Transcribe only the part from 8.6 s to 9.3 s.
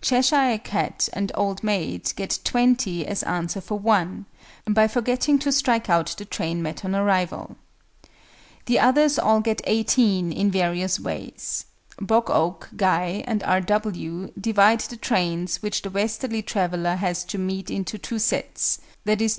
The others